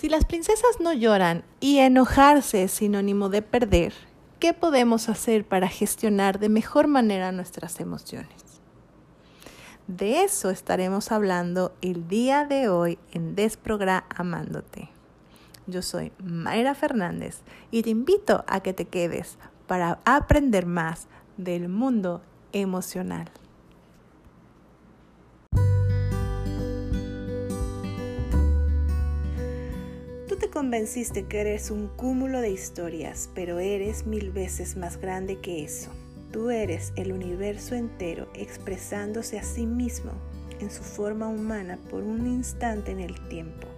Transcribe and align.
Si 0.00 0.08
las 0.08 0.24
princesas 0.24 0.80
no 0.80 0.94
lloran 0.94 1.44
y 1.60 1.80
enojarse 1.80 2.62
es 2.62 2.72
sinónimo 2.72 3.28
de 3.28 3.42
perder, 3.42 3.92
¿qué 4.38 4.54
podemos 4.54 5.10
hacer 5.10 5.44
para 5.44 5.68
gestionar 5.68 6.38
de 6.38 6.48
mejor 6.48 6.86
manera 6.86 7.32
nuestras 7.32 7.80
emociones? 7.80 8.62
De 9.88 10.22
eso 10.22 10.48
estaremos 10.48 11.12
hablando 11.12 11.74
el 11.82 12.08
día 12.08 12.46
de 12.46 12.70
hoy 12.70 12.98
en 13.12 13.36
Amándote. 14.16 14.88
Yo 15.66 15.82
soy 15.82 16.12
Mayra 16.24 16.74
Fernández 16.74 17.40
y 17.70 17.82
te 17.82 17.90
invito 17.90 18.42
a 18.46 18.60
que 18.60 18.72
te 18.72 18.86
quedes 18.86 19.36
para 19.66 19.98
aprender 20.06 20.64
más 20.64 21.08
del 21.36 21.68
mundo 21.68 22.22
emocional. 22.54 23.30
Convenciste 30.60 31.24
que 31.24 31.40
eres 31.40 31.70
un 31.70 31.88
cúmulo 31.88 32.42
de 32.42 32.50
historias, 32.50 33.30
pero 33.34 33.60
eres 33.60 34.04
mil 34.04 34.30
veces 34.30 34.76
más 34.76 34.98
grande 34.98 35.38
que 35.38 35.64
eso. 35.64 35.90
Tú 36.32 36.50
eres 36.50 36.92
el 36.96 37.12
universo 37.12 37.74
entero 37.74 38.28
expresándose 38.34 39.38
a 39.38 39.42
sí 39.42 39.64
mismo 39.64 40.12
en 40.60 40.70
su 40.70 40.82
forma 40.82 41.28
humana 41.28 41.78
por 41.88 42.02
un 42.02 42.26
instante 42.26 42.90
en 42.90 43.00
el 43.00 43.26
tiempo. 43.30 43.68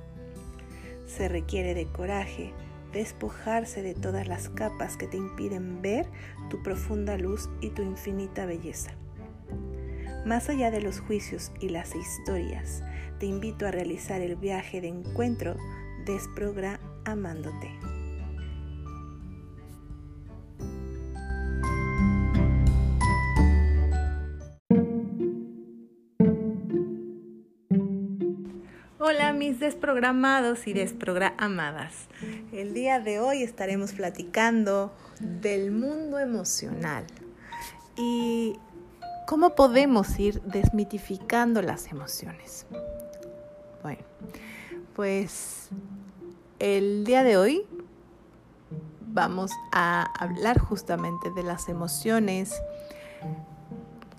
Se 1.06 1.28
requiere 1.28 1.74
de 1.74 1.86
coraje, 1.86 2.52
despojarse 2.92 3.80
de 3.80 3.94
todas 3.94 4.26
las 4.26 4.48
capas 4.48 4.96
que 4.96 5.06
te 5.06 5.18
impiden 5.18 5.82
ver 5.82 6.06
tu 6.50 6.64
profunda 6.64 7.16
luz 7.16 7.48
y 7.60 7.70
tu 7.70 7.82
infinita 7.82 8.44
belleza. 8.44 8.90
Más 10.26 10.48
allá 10.48 10.72
de 10.72 10.80
los 10.80 10.98
juicios 10.98 11.52
y 11.60 11.68
las 11.68 11.94
historias, 11.94 12.82
te 13.20 13.26
invito 13.26 13.68
a 13.68 13.70
realizar 13.70 14.20
el 14.20 14.34
viaje 14.34 14.80
de 14.80 14.88
encuentro 14.88 15.54
desprogramándote. 16.04 17.70
Hola 28.98 29.32
mis 29.32 29.58
desprogramados 29.58 30.66
y 30.66 30.72
desprogramadas. 30.72 32.06
El 32.52 32.72
día 32.72 33.00
de 33.00 33.18
hoy 33.18 33.42
estaremos 33.42 33.92
platicando 33.92 34.92
del 35.18 35.72
mundo 35.72 36.18
emocional 36.18 37.04
y 37.96 38.54
cómo 39.26 39.54
podemos 39.54 40.18
ir 40.18 40.40
desmitificando 40.42 41.62
las 41.62 41.88
emociones. 41.88 42.66
Bueno, 43.82 44.02
pues 44.94 45.70
el 46.62 47.02
día 47.02 47.24
de 47.24 47.36
hoy 47.36 47.66
vamos 49.12 49.50
a 49.72 50.04
hablar 50.16 50.60
justamente 50.60 51.32
de 51.32 51.42
las 51.42 51.68
emociones. 51.68 52.62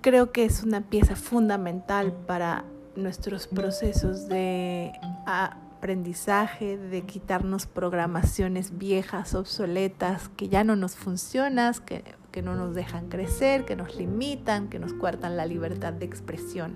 Creo 0.02 0.33
que 0.33 0.44
es 0.44 0.61
una 0.61 0.81
pieza 0.81 1.16
fundamental 1.16 2.11
para 2.11 2.66
nuestros 2.97 3.47
procesos 3.47 4.27
de 4.27 4.91
aprendizaje, 5.25 6.77
de 6.77 7.03
quitarnos 7.03 7.66
programaciones 7.66 8.77
viejas, 8.77 9.36
obsoletas, 9.36 10.27
que 10.36 10.49
ya 10.49 10.66
no 10.66 10.75
nos 10.75 10.97
funcionan, 10.97 11.73
que, 11.86 12.03
que 12.33 12.41
no 12.41 12.55
nos 12.55 12.75
dejan 12.75 13.08
crecer, 13.08 13.64
que 13.64 13.77
nos 13.77 13.95
limitan, 13.95 14.67
que 14.67 14.80
nos 14.80 14.91
cuartan 14.91 15.38
la 15.38 15.45
libertad 15.45 15.94
de 15.94 16.03
expresión. 16.03 16.75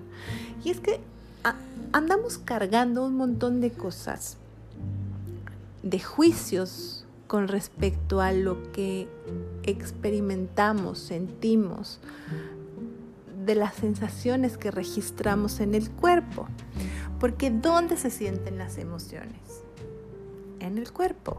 Y 0.64 0.70
es 0.70 0.80
que 0.80 0.98
andamos 1.92 2.38
cargando 2.38 3.04
un 3.04 3.16
montón 3.16 3.60
de 3.60 3.70
cosas, 3.70 4.38
de 5.82 6.00
juicios 6.00 7.06
con 7.26 7.46
respecto 7.46 8.20
a 8.20 8.32
lo 8.32 8.72
que 8.72 9.08
experimentamos, 9.62 10.98
sentimos, 10.98 12.00
de 13.44 13.54
las 13.54 13.74
sensaciones 13.74 14.58
que 14.58 14.70
registramos 14.70 15.60
en 15.60 15.74
el 15.74 15.90
cuerpo. 15.90 16.48
Porque 17.20 17.50
¿dónde 17.50 17.96
se 17.96 18.10
sienten 18.10 18.58
las 18.58 18.78
emociones? 18.78 19.62
En 20.60 20.78
el 20.78 20.92
cuerpo. 20.92 21.36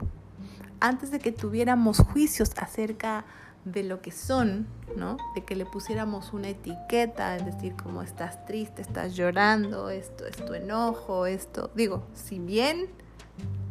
Antes 0.79 1.11
de 1.11 1.19
que 1.19 1.31
tuviéramos 1.31 1.99
juicios 1.99 2.51
acerca 2.57 3.25
de 3.65 3.83
lo 3.83 4.01
que 4.01 4.11
son, 4.11 4.67
¿no? 4.95 5.17
De 5.35 5.43
que 5.43 5.55
le 5.55 5.65
pusiéramos 5.65 6.33
una 6.33 6.49
etiqueta, 6.49 7.35
es 7.35 7.45
decir, 7.45 7.75
como 7.75 8.01
estás 8.01 8.45
triste, 8.45 8.81
estás 8.81 9.15
llorando, 9.15 9.89
esto 9.89 10.25
es 10.25 10.37
tu 10.37 10.53
enojo, 10.53 11.25
esto. 11.25 11.69
Digo, 11.75 12.03
si 12.13 12.39
bien 12.39 12.89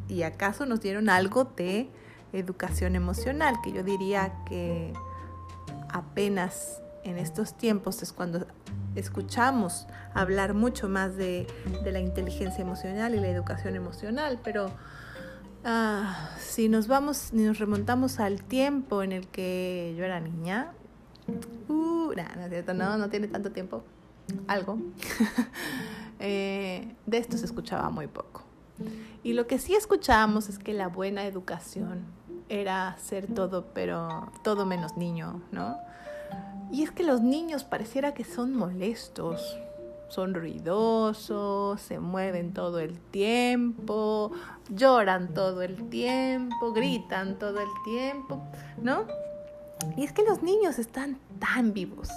y 0.09 0.23
acaso 0.23 0.67
nos 0.67 0.81
dieron 0.81 1.09
algo 1.09 1.45
de 1.45 1.89
educación 2.33 2.97
emocional, 2.97 3.57
que 3.63 3.73
yo 3.73 3.83
diría 3.83 4.33
que 4.47 4.93
apenas 5.89 6.81
en 7.05 7.19
estos 7.19 7.57
tiempos 7.57 8.03
es 8.03 8.13
cuando 8.13 8.47
escuchamos 8.95 9.87
hablar 10.15 10.55
mucho 10.55 10.89
más 10.89 11.17
de, 11.17 11.47
la 11.85 12.01
inteligencia 12.01 12.63
emocional 12.63 13.15
y 13.15 13.21
la 13.21 13.29
educación 13.29 13.77
emocional, 13.77 14.41
pero 14.43 14.71
ah, 15.65 16.31
si 16.39 16.69
nos 16.69 16.89
vamos, 16.89 17.33
nos 17.33 17.59
remontamos 17.59 18.21
al 18.21 18.43
tiempo 18.43 19.03
en 19.03 19.13
el 19.13 19.27
que 19.29 19.95
yo 19.97 20.05
era 20.05 20.21
niña, 20.21 20.73
uh, 21.69 22.13
no, 22.75 22.99
no 22.99 23.09
tiene 23.09 23.29
tanto 23.29 23.53
tiempo, 23.53 23.85
algo, 24.47 24.79
eh, 26.19 26.95
de 27.07 27.19
esto 27.19 27.39
se 27.39 27.45
escuchaba 27.45 27.89
muy 27.91 28.07
poco. 28.07 28.43
Y 29.29 29.35
lo 29.35 29.47
que 29.47 29.59
sí 29.59 29.75
escuchábamos 29.75 30.49
es 30.49 30.59
que 30.59 30.73
la 30.73 30.89
buena 30.89 31.27
educación 31.27 32.07
era 32.49 32.97
ser 32.97 33.27
todo, 33.27 33.67
pero 33.75 34.33
todo 34.43 34.65
menos 34.65 34.97
niño, 34.97 35.43
¿no? 35.53 35.77
Y 36.73 36.83
es 36.83 36.91
que 36.93 37.05
los 37.05 37.21
niños 37.21 37.63
pareciera 37.63 38.15
que 38.15 38.25
son 38.25 38.55
molestos, 38.55 39.59
son 40.09 40.33
ruidosos, 40.33 41.79
se 41.79 41.99
mueven 41.99 42.55
todo 42.55 42.79
el 42.79 42.99
tiempo, 42.99 44.33
lloran 44.71 45.35
todo 45.35 45.61
el 45.61 45.91
tiempo, 45.91 46.73
gritan 46.73 47.39
todo 47.39 47.61
el 47.61 47.69
tiempo, 47.85 48.43
¿no? 48.81 49.05
Y 49.99 50.05
es 50.05 50.13
que 50.15 50.23
los 50.23 50.43
niños 50.43 50.79
están 50.79 51.19
tan 51.39 51.75
vivos, 51.75 52.09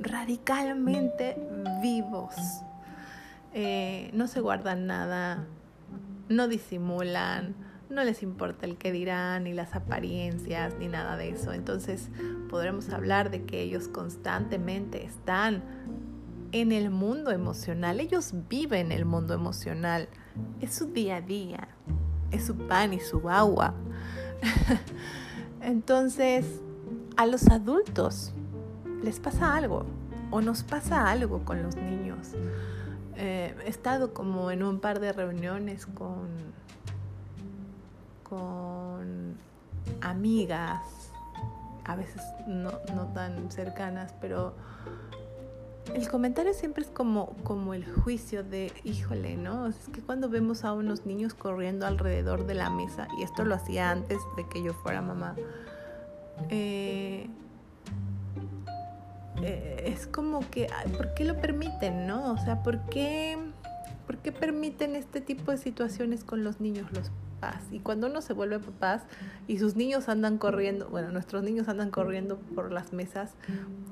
radicalmente 0.00 1.36
vivos. 1.80 2.34
Eh, 3.54 4.10
no 4.14 4.26
se 4.26 4.40
guardan 4.40 4.88
nada, 4.88 5.46
no 6.28 6.48
disimulan, 6.48 7.54
no 7.88 8.02
les 8.04 8.22
importa 8.22 8.66
el 8.66 8.76
que 8.76 8.92
dirán, 8.92 9.44
ni 9.44 9.52
las 9.52 9.74
apariencias, 9.74 10.74
ni 10.78 10.88
nada 10.88 11.16
de 11.16 11.30
eso. 11.30 11.52
Entonces 11.52 12.08
podremos 12.48 12.90
hablar 12.90 13.30
de 13.30 13.44
que 13.44 13.62
ellos 13.62 13.88
constantemente 13.88 15.04
están 15.04 15.62
en 16.52 16.72
el 16.72 16.90
mundo 16.90 17.30
emocional, 17.30 18.00
ellos 18.00 18.32
viven 18.48 18.92
el 18.92 19.04
mundo 19.04 19.34
emocional, 19.34 20.08
es 20.60 20.74
su 20.74 20.86
día 20.86 21.16
a 21.16 21.20
día, 21.20 21.68
es 22.30 22.46
su 22.46 22.56
pan 22.56 22.92
y 22.92 23.00
su 23.00 23.28
agua. 23.28 23.74
Entonces, 25.60 26.60
a 27.16 27.26
los 27.26 27.48
adultos 27.48 28.32
les 29.02 29.20
pasa 29.20 29.54
algo 29.54 29.86
o 30.30 30.40
nos 30.40 30.62
pasa 30.62 31.10
algo 31.10 31.44
con 31.44 31.62
los 31.62 31.76
niños. 31.76 32.28
Eh, 33.16 33.54
he 33.64 33.68
estado 33.68 34.12
como 34.12 34.50
en 34.50 34.62
un 34.62 34.80
par 34.80 35.00
de 35.00 35.12
reuniones 35.12 35.86
con 35.86 36.54
con 38.28 39.36
amigas, 40.00 40.82
a 41.84 41.94
veces 41.94 42.22
no, 42.46 42.72
tan 43.14 43.50
cercanas, 43.50 44.14
pero 44.20 44.54
el 45.94 46.08
comentario 46.08 46.52
siempre 46.52 46.82
es 46.82 46.90
como, 46.90 47.28
como 47.44 47.72
el 47.74 47.84
juicio 47.84 48.42
de, 48.42 48.72
híjole, 48.82 49.36
¿no? 49.36 49.68
Es 49.68 49.76
que 49.92 50.00
cuando 50.00 50.28
vemos 50.28 50.64
a 50.64 50.72
unos 50.72 51.06
niños 51.06 51.34
corriendo 51.34 51.86
alrededor 51.86 52.46
de 52.46 52.54
la 52.54 52.70
mesa, 52.70 53.06
y 53.18 53.22
esto 53.22 53.44
lo 53.44 53.54
hacía 53.54 53.90
antes 53.90 54.18
de 54.36 54.48
que 54.48 54.62
yo 54.62 54.74
fuera 54.74 55.00
mamá, 55.00 55.36
eh, 56.50 57.30
eh, 59.42 59.84
es 59.86 60.06
como 60.06 60.40
que, 60.50 60.68
¿por 60.96 61.14
qué 61.14 61.24
lo 61.24 61.40
permiten, 61.40 62.06
no? 62.06 62.32
O 62.32 62.38
sea, 62.38 62.62
¿por 62.62 62.80
qué, 62.86 63.38
¿por 64.06 64.18
qué 64.18 64.32
permiten 64.32 64.96
este 64.96 65.20
tipo 65.20 65.50
de 65.50 65.58
situaciones 65.58 66.24
con 66.24 66.44
los 66.44 66.60
niños? 66.60 66.90
Los 66.92 67.10
y 67.70 67.80
cuando 67.80 68.06
uno 68.06 68.22
se 68.22 68.32
vuelve 68.32 68.58
papás 68.58 69.02
y 69.46 69.58
sus 69.58 69.76
niños 69.76 70.08
andan 70.08 70.38
corriendo, 70.38 70.88
bueno, 70.88 71.10
nuestros 71.10 71.42
niños 71.42 71.68
andan 71.68 71.90
corriendo 71.90 72.38
por 72.54 72.72
las 72.72 72.92
mesas, 72.92 73.34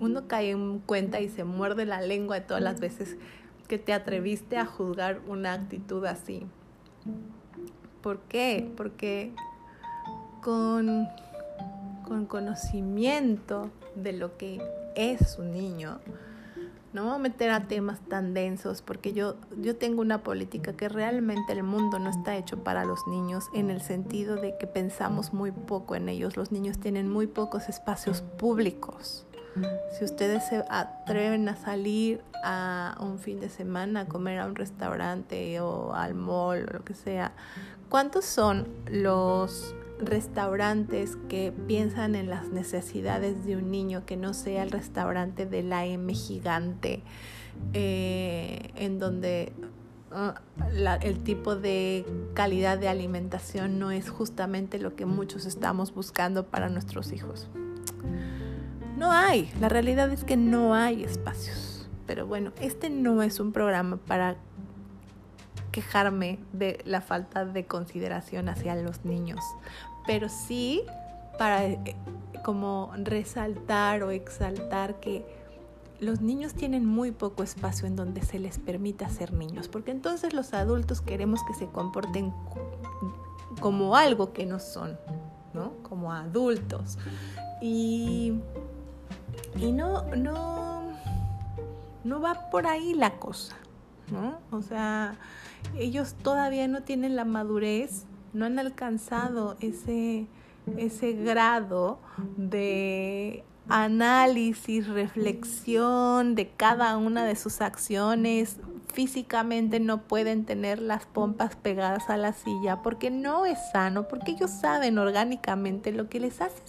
uno 0.01 0.27
cae 0.27 0.51
en 0.51 0.79
cuenta 0.81 1.21
y 1.21 1.29
se 1.29 1.45
muerde 1.45 1.85
la 1.85 2.01
lengua 2.01 2.37
de 2.37 2.43
todas 2.43 2.63
las 2.63 2.81
veces 2.81 3.17
que 3.69 3.79
te 3.79 3.93
atreviste 3.93 4.57
a 4.57 4.65
juzgar 4.65 5.21
una 5.27 5.53
actitud 5.53 6.05
así. 6.07 6.47
¿Por 8.03 8.21
qué? 8.23 8.71
Porque 8.77 9.33
con, 10.43 11.07
con 12.05 12.27
conocimiento 12.27 13.71
de 13.95 14.13
lo 14.13 14.37
que 14.37 14.61
es 14.95 15.39
un 15.39 15.53
niño, 15.53 15.99
no 16.95 17.03
me 17.03 17.09
voy 17.09 17.17
a 17.17 17.23
meter 17.23 17.51
a 17.51 17.67
temas 17.67 17.99
tan 18.09 18.35
densos 18.35 18.81
porque 18.81 19.13
yo, 19.13 19.35
yo 19.61 19.75
tengo 19.75 20.01
una 20.01 20.23
política 20.23 20.75
que 20.75 20.89
realmente 20.89 21.53
el 21.53 21.65
mundo 21.65 21.99
no 21.99 22.09
está 22.09 22.37
hecho 22.37 22.63
para 22.63 22.85
los 22.85 23.05
niños 23.09 23.47
en 23.53 23.71
el 23.71 23.81
sentido 23.81 24.37
de 24.37 24.57
que 24.59 24.69
pensamos 24.69 25.33
muy 25.33 25.51
poco 25.51 25.97
en 25.97 26.09
ellos. 26.09 26.37
Los 26.37 26.53
niños 26.53 26.79
tienen 26.79 27.11
muy 27.11 27.27
pocos 27.27 27.69
espacios 27.69 28.23
públicos. 28.23 29.27
Si 29.99 30.05
ustedes 30.05 30.47
se 30.49 30.65
atreven 30.69 31.49
a 31.49 31.57
salir 31.57 32.23
a 32.45 32.97
un 33.01 33.19
fin 33.19 33.41
de 33.41 33.49
semana 33.49 34.01
a 34.01 34.07
comer 34.07 34.39
a 34.39 34.47
un 34.47 34.55
restaurante 34.55 35.61
o 35.61 35.95
al 35.95 36.15
mall 36.15 36.67
o 36.69 36.73
lo 36.75 36.85
que 36.85 36.95
sea, 36.95 37.33
¿cuántos 37.89 38.25
son 38.25 38.69
los 38.87 39.75
restaurantes 39.99 41.17
que 41.29 41.53
piensan 41.67 42.15
en 42.15 42.29
las 42.29 42.49
necesidades 42.49 43.45
de 43.45 43.57
un 43.57 43.71
niño 43.71 44.05
que 44.07 44.17
no 44.17 44.35
sea 44.35 44.63
el 44.63 44.71
restaurante 44.71 45.47
de 45.47 45.63
la 45.63 45.87
M 45.87 46.13
gigante, 46.15 47.03
eh, 47.73 48.71
en 48.77 48.99
donde 48.99 49.53
ah, 50.11 50.41
el 51.03 51.19
tipo 51.21 51.57
de 51.57 52.05
calidad 52.35 52.79
de 52.79 52.89
alimentación 52.89 53.79
no 53.79 53.91
es 53.91 54.11
justamente 54.11 54.79
lo 54.79 54.97
que 54.97 55.07
muchos 55.07 55.47
estamos 55.47 55.95
buscando 55.95 56.47
para 56.47 56.69
nuestros 56.69 57.13
hijos. 57.13 57.49
No 58.97 59.11
hay, 59.11 59.53
la 59.61 59.69
realidad 59.69 60.13
es 60.13 60.25
que 60.25 60.37
no 60.37 60.75
hay 60.75 61.03
espacios. 61.03 61.89
Pero 62.07 62.27
bueno, 62.27 62.53
este 62.61 62.91
no 62.91 63.23
es 63.23 63.41
un 63.41 63.53
programa 63.53 63.97
para 63.97 64.37
quejarme 65.75 66.39
de 66.53 66.81
la 66.85 67.01
falta 67.01 67.45
de 67.45 67.67
consideración 67.67 68.49
hacia 68.49 68.77
los 68.77 69.05
niños, 69.05 69.41
pero 70.07 70.29
sí 70.29 70.85
para 71.37 71.65
eh, 71.65 71.97
como 72.45 72.93
resaltar 72.97 74.05
o 74.05 74.13
exaltar 74.13 75.01
que 75.01 75.27
los 75.99 76.21
niños 76.21 76.55
tienen 76.55 76.87
muy 76.87 77.11
poco 77.11 77.43
espacio 77.43 77.89
en 77.89 77.97
donde 77.97 78.23
se 78.23 78.39
les 78.39 78.61
permita 78.61 79.09
ser 79.09 79.33
niños, 79.33 79.67
porque 79.67 79.91
entonces 79.91 80.33
los 80.33 80.55
adultos 80.55 81.01
queremos 81.01 81.43
que 81.43 81.55
se 81.55 81.67
comporten 81.67 82.33
como 83.59 83.97
algo 83.97 84.33
que 84.33 84.47
no 84.47 84.61
son, 84.61 84.97
¿no? 85.55 85.73
Como 85.83 86.13
adultos. 86.13 86.99
Y, 87.61 88.35
y 89.57 89.73
no, 89.73 90.05
no, 90.15 90.83
no 92.05 92.21
va 92.21 92.49
por 92.51 92.69
ahí 92.69 92.95
la 92.95 93.19
cosa, 93.19 93.57
¿no? 94.13 94.39
O 94.57 94.63
sea, 94.63 95.17
ellos 95.79 96.15
todavía 96.15 96.69
no 96.69 96.83
tienen 96.83 97.17
la 97.17 97.25
madurez, 97.25 98.05
no 98.33 98.45
han 98.45 98.59
alcanzado 98.59 99.57
ese, 99.61 100.27
ese 100.77 101.13
grado 101.13 101.99
de 102.37 103.45
análisis, 103.69 104.89
reflexión 104.89 106.35
de 106.35 106.51
cada 106.51 106.97
una 106.97 107.25
de 107.25 107.37
sus 107.37 107.61
acciones. 107.61 108.59
Físicamente 108.93 109.81
no 109.81 110.03
pueden 110.03 110.45
tener 110.45 110.81
las 110.81 111.07
pompas 111.07 111.57
pegadas 111.57 112.11
a 112.11 112.17
la 112.17 112.33
silla 112.33 112.83
porque 112.83 113.11
no 113.11 113.47
es 113.47 113.59
sano, 113.73 114.07
porque 114.09 114.33
ellos 114.33 114.51
saben 114.51 114.99
orgánicamente 114.99 115.93
lo 115.93 116.09
que 116.09 116.21
les 116.21 116.41
hace 116.41 116.63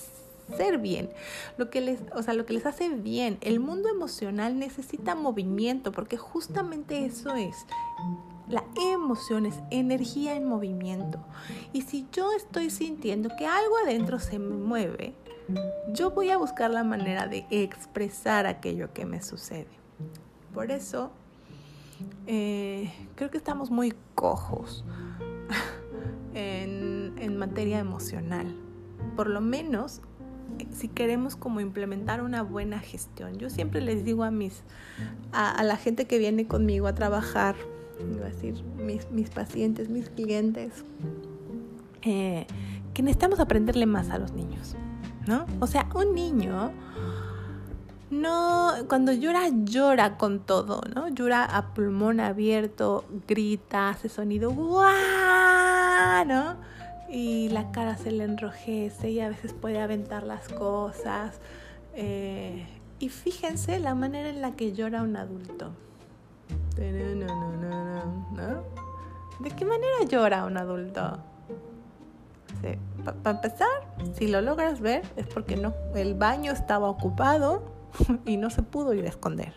ser 0.55 0.77
bien, 0.77 1.09
lo 1.57 1.69
que 1.69 1.81
les, 1.81 1.99
o 2.13 2.21
sea, 2.21 2.33
lo 2.33 2.45
que 2.45 2.53
les 2.53 2.65
hace 2.65 2.89
bien. 2.89 3.37
El 3.41 3.59
mundo 3.59 3.89
emocional 3.89 4.59
necesita 4.59 5.15
movimiento 5.15 5.91
porque 5.91 6.17
justamente 6.17 7.05
eso 7.05 7.35
es. 7.35 7.55
La 8.47 8.63
emoción 8.75 9.45
es 9.45 9.55
energía 9.71 10.35
en 10.35 10.45
movimiento. 10.45 11.19
Y 11.73 11.81
si 11.81 12.07
yo 12.11 12.31
estoy 12.33 12.69
sintiendo 12.69 13.29
que 13.37 13.45
algo 13.47 13.75
adentro 13.83 14.19
se 14.19 14.39
mueve, 14.39 15.15
yo 15.93 16.11
voy 16.11 16.29
a 16.29 16.37
buscar 16.37 16.71
la 16.71 16.83
manera 16.83 17.27
de 17.27 17.45
expresar 17.49 18.45
aquello 18.45 18.93
que 18.93 19.05
me 19.05 19.21
sucede. 19.21 19.67
Por 20.53 20.71
eso, 20.71 21.11
eh, 22.27 22.91
creo 23.15 23.29
que 23.29 23.37
estamos 23.37 23.71
muy 23.71 23.93
cojos 24.13 24.85
en, 26.33 27.15
en 27.17 27.37
materia 27.37 27.79
emocional. 27.79 28.55
Por 29.15 29.29
lo 29.29 29.41
menos 29.41 30.01
si 30.71 30.87
queremos 30.87 31.35
como 31.35 31.59
implementar 31.59 32.21
una 32.21 32.41
buena 32.41 32.79
gestión. 32.79 33.37
Yo 33.37 33.49
siempre 33.49 33.81
les 33.81 34.03
digo 34.05 34.23
a 34.23 34.31
mis 34.31 34.63
a, 35.31 35.63
la 35.63 35.77
gente 35.77 36.05
que 36.05 36.17
viene 36.17 36.47
conmigo 36.47 36.87
a 36.87 36.95
trabajar, 36.95 37.55
iba 37.99 38.25
a 38.25 38.29
decir 38.29 38.63
mis, 38.77 39.09
mis 39.11 39.29
pacientes, 39.29 39.89
mis 39.89 40.09
clientes, 40.09 40.83
eh, 42.01 42.45
que 42.93 43.01
necesitamos 43.03 43.39
aprenderle 43.39 43.85
más 43.85 44.09
a 44.09 44.17
los 44.17 44.33
niños, 44.33 44.75
¿no? 45.27 45.45
O 45.59 45.67
sea, 45.67 45.87
un 45.95 46.13
niño 46.15 46.71
no, 48.09 48.71
cuando 48.87 49.11
llora, 49.11 49.49
llora 49.49 50.17
con 50.17 50.39
todo, 50.39 50.81
¿no? 50.93 51.07
Llora 51.09 51.43
a 51.43 51.73
pulmón 51.73 52.19
abierto, 52.19 53.05
grita, 53.27 53.89
hace 53.89 54.09
sonido, 54.09 54.51
¡guau! 54.51 56.25
¿no? 56.25 56.55
y 57.09 57.49
la 57.49 57.71
cara 57.71 57.97
se 57.97 58.11
le 58.11 58.23
enrojece 58.23 59.11
y 59.11 59.19
a 59.19 59.29
veces 59.29 59.53
puede 59.53 59.79
aventar 59.79 60.23
las 60.23 60.49
cosas. 60.49 61.39
Eh, 61.93 62.65
y 62.99 63.09
fíjense 63.09 63.79
la 63.79 63.95
manera 63.95 64.29
en 64.29 64.41
la 64.41 64.51
que 64.51 64.73
llora 64.73 65.03
un 65.03 65.15
adulto. 65.15 65.71
¿De 69.39 69.51
qué 69.57 69.65
manera 69.65 70.03
llora 70.07 70.45
un 70.45 70.57
adulto? 70.57 71.19
Para 73.23 73.35
empezar, 73.37 73.67
si 74.13 74.27
lo 74.27 74.41
logras 74.41 74.81
ver, 74.81 75.03
es 75.15 75.27
porque 75.27 75.55
no, 75.55 75.73
el 75.93 76.15
baño 76.15 76.51
estaba 76.51 76.89
ocupado 76.89 77.63
y 78.25 78.37
no 78.37 78.49
se 78.49 78.63
pudo 78.63 78.93
ir 78.93 79.05
a 79.05 79.09
esconder. 79.09 79.53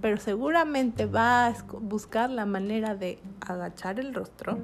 Pero 0.00 0.18
seguramente 0.18 1.06
va 1.06 1.48
a 1.48 1.54
buscar 1.80 2.30
la 2.30 2.46
manera 2.46 2.94
de 2.94 3.18
agachar 3.40 3.98
el 3.98 4.14
rostro, 4.14 4.58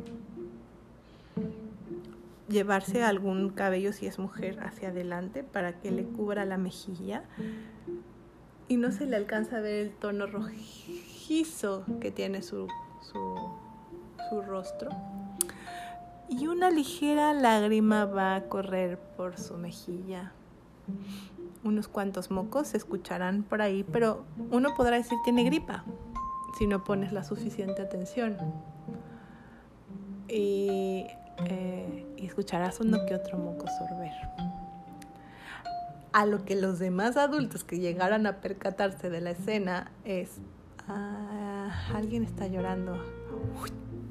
llevarse 2.48 3.02
algún 3.02 3.50
cabello 3.50 3.92
si 3.92 4.06
es 4.06 4.18
mujer 4.18 4.60
hacia 4.62 4.88
adelante 4.88 5.42
para 5.42 5.80
que 5.80 5.90
le 5.90 6.04
cubra 6.04 6.44
la 6.44 6.58
mejilla 6.58 7.24
y 8.68 8.76
no 8.76 8.92
se 8.92 9.06
le 9.06 9.16
alcanza 9.16 9.56
a 9.56 9.60
ver 9.60 9.86
el 9.86 9.90
tono 9.90 10.26
rojizo 10.26 11.11
que 12.00 12.10
tiene 12.10 12.42
su, 12.42 12.68
su, 13.00 14.42
rostro. 14.42 14.90
Y 16.28 16.46
una 16.46 16.70
ligera 16.70 17.32
lágrima 17.34 18.06
va 18.06 18.36
a 18.36 18.44
correr 18.48 18.98
por 19.16 19.38
su 19.38 19.56
mejilla. 19.56 20.32
Unos 21.64 21.88
cuantos 21.88 22.30
mocos 22.30 22.68
se 22.68 22.76
escucharán 22.76 23.42
por 23.42 23.62
ahí, 23.62 23.84
pero 23.84 24.24
uno 24.50 24.74
podrá 24.74 24.96
decir 24.96 25.18
tiene 25.24 25.44
gripa 25.44 25.84
si 26.58 26.66
no 26.66 26.84
pones 26.84 27.12
la 27.12 27.24
suficiente 27.24 27.82
atención. 27.82 28.36
Y 30.28 31.06
eh, 31.46 32.06
y 32.16 32.26
escucharás 32.26 32.80
uno 32.80 33.04
que 33.06 33.14
otro 33.14 33.38
moco 33.38 33.66
sorber. 33.66 34.12
A 36.12 36.26
lo 36.26 36.44
que 36.44 36.54
los 36.54 36.78
demás 36.78 37.16
adultos 37.16 37.64
que 37.64 37.78
llegaran 37.78 38.26
a 38.26 38.40
percatarse 38.40 39.10
de 39.10 39.20
la 39.20 39.30
escena 39.30 39.90
es, 40.04 40.38
ah, 40.94 41.92
alguien 41.94 42.24
está 42.24 42.46
llorando. 42.46 42.96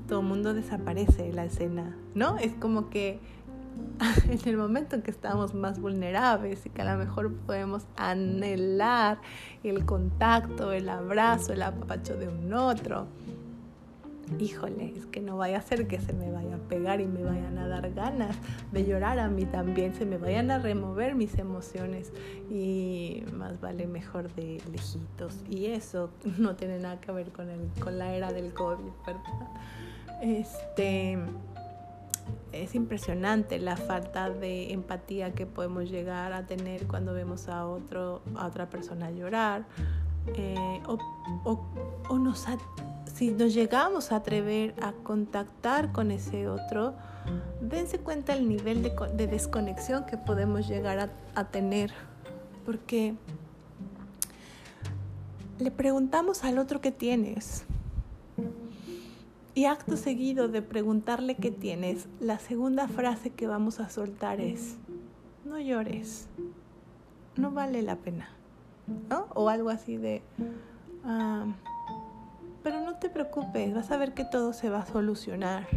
todo 0.08 0.20
el 0.20 0.26
mundo 0.26 0.54
desaparece 0.54 1.24
de 1.24 1.34
la 1.34 1.46
escena, 1.46 1.96
¿no? 2.16 2.38
Es 2.38 2.54
como 2.54 2.90
que 2.90 3.20
en 4.30 4.40
el 4.50 4.58
momento 4.58 4.96
en 4.96 5.02
que 5.02 5.12
estamos 5.12 5.54
más 5.54 5.80
vulnerables 5.80 6.66
y 6.66 6.70
que 6.70 6.82
a 6.82 6.94
lo 6.94 6.98
mejor 6.98 7.34
podemos 7.34 7.84
anhelar 7.96 9.20
el 9.64 9.86
contacto, 9.86 10.74
el 10.74 10.90
abrazo, 10.90 11.54
el 11.54 11.62
apapacho 11.62 12.18
de 12.18 12.28
un 12.28 12.54
otro 12.54 13.08
híjole, 14.40 14.94
es 14.96 15.06
que 15.06 15.22
no 15.22 15.38
vaya 15.38 15.58
a 15.58 15.62
ser 15.62 15.88
que 15.88 16.00
se 16.00 16.14
me 16.14 16.32
vaya 16.32 16.56
a 16.56 16.60
pegar 16.60 17.02
y 17.02 17.06
me 17.06 17.24
vayan 17.24 17.58
a 17.58 17.68
dar 17.68 17.92
ganas 17.94 18.36
de 18.72 18.86
llorar 18.86 19.20
a 19.20 19.28
mí 19.28 19.46
también, 19.46 19.94
se 19.94 20.06
me 20.06 20.18
vayan 20.18 20.52
a 20.52 20.60
remover 20.60 21.16
mis 21.16 21.38
emociones 21.38 22.12
y 22.50 23.24
más 23.34 23.60
vale 23.60 23.88
mejor 23.88 24.34
de 24.34 24.62
lejitos. 24.72 25.36
Y 25.50 25.68
eso 25.68 26.10
no 26.38 26.56
tiene 26.56 26.80
nada 26.80 27.00
que 27.00 27.12
ver 27.12 27.32
con, 27.32 27.50
el, 27.50 27.70
con 27.80 27.98
la 27.98 28.14
era 28.14 28.32
del 28.32 28.54
COVID, 28.54 28.92
¿verdad? 29.06 29.22
Este, 30.22 31.18
es 32.52 32.76
impresionante 32.76 33.60
la 33.60 33.76
falta 33.76 34.30
de 34.30 34.72
empatía 34.72 35.34
que 35.34 35.46
podemos 35.46 35.90
llegar 35.90 36.34
a 36.34 36.46
tener 36.46 36.86
cuando 36.86 37.14
vemos 37.14 37.48
a, 37.48 37.66
otro, 37.66 38.22
a 38.36 38.46
otra 38.48 38.70
persona 38.70 39.10
llorar 39.10 39.66
eh, 40.36 40.82
o, 40.86 40.98
o, 41.44 41.66
o 42.10 42.20
nos 42.20 42.48
si 43.14 43.32
nos 43.32 43.54
llegamos 43.54 44.12
a 44.12 44.18
atrever 44.18 44.74
a 44.82 44.92
contactar 44.92 45.92
con 45.92 46.12
ese 46.12 46.48
otro, 46.48 46.94
dense 47.62 48.00
cuenta 48.00 48.34
el 48.34 48.48
nivel 48.48 48.82
de, 48.84 49.28
desconexión 49.28 50.06
que 50.06 50.18
podemos 50.18 50.68
llegar 50.68 51.12
a, 51.36 51.44
tener. 51.46 51.92
Porque 52.66 53.16
le 55.60 55.72
preguntamos 55.72 56.44
al 56.44 56.58
otro 56.58 56.82
qué 56.82 56.92
tienes. 56.92 57.66
Y 59.54 59.66
acto 59.66 59.98
seguido 59.98 60.48
de 60.48 60.62
preguntarle 60.62 61.36
qué 61.36 61.52
tienes, 61.52 62.08
la 62.20 62.40
segunda 62.40 62.88
frase 62.88 63.32
que 63.32 63.48
vamos 63.48 63.80
a 63.82 63.90
soltar 63.90 64.40
es, 64.40 64.78
no 65.44 65.60
llores, 65.60 66.28
no 67.36 67.52
vale 67.52 67.82
la 67.82 67.98
pena. 67.98 68.30
¿no? 69.10 69.28
O 69.34 69.50
algo 69.50 69.70
así 69.70 69.98
de, 69.98 70.22
Ah, 71.04 71.46
pero 72.64 72.82
no 72.82 72.96
te 72.96 73.10
preocupes, 73.10 73.74
vas 73.74 73.92
a 73.92 73.98
ver 73.98 74.14
que 74.14 74.26
todo 74.26 74.54
se 74.54 74.70
va 74.70 74.80
a 74.80 74.86
solucionar. 74.86 75.68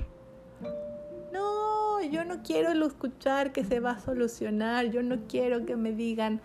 No, 1.32 2.02
yo 2.02 2.24
no 2.24 2.42
quiero 2.42 2.72
escuchar 2.86 3.52
que 3.52 3.64
se 3.64 3.80
va 3.80 3.92
a 3.92 4.00
solucionar, 4.00 4.86
yo 4.86 5.02
no 5.02 5.26
quiero 5.28 5.64
que 5.64 5.76
me 5.76 5.92
digan 5.92 6.40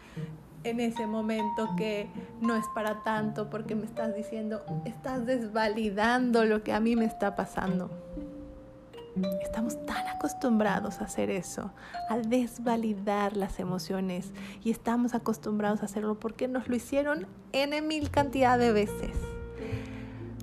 en 0.64 0.80
ese 0.80 1.08
momento 1.08 1.70
que 1.78 2.10
no 2.42 2.56
es 2.56 2.66
para 2.74 3.04
tanto 3.04 3.50
porque 3.50 3.76
me 3.76 3.86
estás 3.86 4.16
diciendo, 4.16 4.64
estás 4.86 5.26
desvalidando 5.26 6.46
lo 6.46 6.64
que 6.64 6.74
a 6.74 6.80
mí 6.80 6.96
me 6.96 7.06
está 7.06 7.36
pasando. 7.36 7.90
Estamos 9.42 9.86
tan 9.86 10.08
acostumbrados 10.08 11.02
a 11.02 11.06
hacer 11.06 11.30
eso, 11.30 11.72
a 12.10 12.18
desvalidar 12.18 13.36
las 13.36 13.60
emociones 13.60 14.32
y 14.64 14.72
estamos 14.72 15.14
acostumbrados 15.14 15.82
a 15.82 15.86
hacerlo 15.86 16.20
porque 16.20 16.48
nos 16.48 16.70
lo 16.70 16.76
hicieron 16.76 17.28
en 17.52 17.88
mil 17.88 18.12
cantidad 18.12 18.58
de 18.58 18.72
veces. 18.72 19.19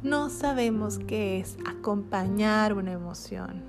No 0.02 0.28
sabemos 0.30 0.98
qué 0.98 1.40
es 1.40 1.56
acompañar 1.66 2.74
una 2.74 2.92
emoción. 2.92 3.62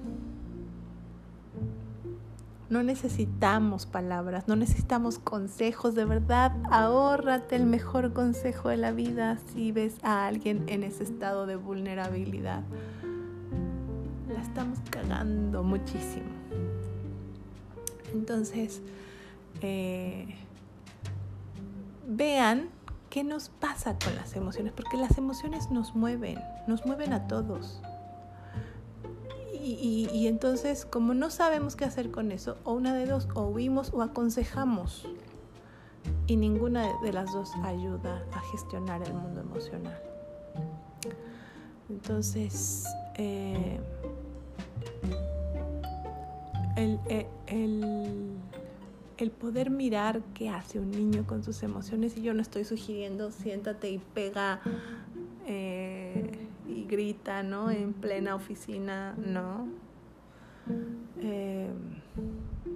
No 2.70 2.84
necesitamos 2.84 3.86
palabras, 3.86 4.48
no 4.48 4.56
necesitamos 4.56 5.20
consejos. 5.20 5.96
De 5.96 6.06
verdad, 6.06 6.52
ahórrate 6.70 7.56
el 7.56 7.66
mejor 7.66 8.14
consejo 8.14 8.70
de 8.70 8.78
la 8.78 8.92
vida 8.92 9.38
si 9.54 9.72
ves 9.72 9.96
a 10.04 10.28
alguien 10.28 10.66
en 10.68 10.84
ese 10.84 11.04
estado 11.04 11.46
de 11.46 11.56
vulnerabilidad 11.56 12.64
la 14.34 14.42
estamos 14.42 14.80
cagando 14.90 15.64
muchísimo. 15.64 16.30
Entonces, 18.14 18.82
eh, 19.62 20.28
vean 22.08 22.70
qué 23.10 23.24
nos 23.24 23.50
pasa 23.50 23.98
con 24.04 24.16
las 24.16 24.36
emociones, 24.36 24.74
porque 24.74 24.98
las 24.98 25.18
emociones 25.18 25.70
nos 25.72 25.96
mueven, 25.96 26.40
nos 26.68 26.86
mueven 26.86 27.14
a 27.14 27.28
todos. 27.28 27.82
Y, 29.70 30.28
entonces, 30.28 30.86
como 30.86 31.14
no 31.14 31.30
sabemos 31.30 31.76
qué 31.76 31.84
hacer 31.84 32.10
con 32.10 32.32
eso, 32.32 32.58
o 32.64 32.74
una 32.74 32.94
de 32.94 33.06
dos, 33.06 33.28
o 33.34 33.48
huimos 33.48 33.92
o 33.94 34.02
aconsejamos. 34.02 35.08
Y 36.26 36.38
ninguna 36.38 36.88
de 37.02 37.12
las 37.12 37.34
dos 37.34 37.52
ayuda 37.64 38.24
a 38.32 38.40
gestionar 38.52 39.04
el 39.04 39.14
mundo 39.14 39.42
emocional. 39.42 40.02
Entonces, 41.90 42.86
eh, 43.16 43.80
eh, 46.78 47.28
el, 47.48 48.38
poder 49.26 49.70
mirar 49.70 50.22
qué 50.34 50.50
hace 50.50 50.80
un 50.80 50.92
niño 50.92 51.26
con 51.26 51.44
sus 51.44 51.64
emociones 51.64 52.16
y 52.18 52.22
yo 52.22 52.34
no 52.34 52.42
estoy 52.42 52.64
sugiriendo 52.64 53.32
siéntate 53.32 53.90
y 53.90 53.98
pega 53.98 54.62
eh, 55.46 56.48
y 56.68 56.84
grita, 56.84 57.44
¿no? 57.44 57.72
En 57.72 57.94
plena 57.94 58.36
oficina, 58.36 59.16
no. 59.18 59.68
Eh, 61.20 61.70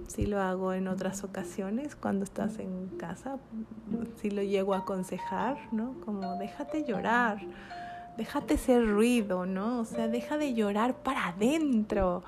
sí 0.08 0.26
lo 0.26 0.40
hago 0.40 0.72
en 0.72 0.88
otras 0.88 1.24
ocasiones 1.24 1.94
cuando 1.94 2.24
estás 2.24 2.58
en 2.58 2.88
casa, 2.96 3.38
sí 4.16 4.30
lo 4.30 4.42
llego 4.42 4.74
a 4.74 4.78
aconsejar, 4.78 5.58
¿no? 5.72 5.94
Como 6.04 6.38
déjate 6.38 6.84
llorar, 6.84 7.38
déjate 8.16 8.56
ser 8.56 8.88
ruido, 8.88 9.46
¿no? 9.46 9.80
O 9.80 9.84
sea, 9.84 10.08
deja 10.08 10.38
de 10.38 10.54
llorar 10.54 10.96
para 11.02 11.28
adentro 11.28 12.24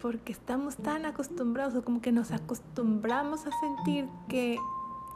porque 0.00 0.32
estamos 0.32 0.76
tan 0.76 1.04
acostumbrados 1.04 1.74
o 1.74 1.84
como 1.84 2.00
que 2.00 2.10
nos 2.10 2.32
acostumbramos 2.32 3.46
a 3.46 3.50
sentir 3.60 4.08
que 4.28 4.56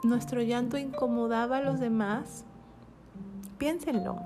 nuestro 0.03 0.43
llanto 0.43 0.77
incomodaba 0.77 1.59
a 1.59 1.61
los 1.63 1.81
demás. 1.81 2.45
Piénsenlo. 3.57 4.19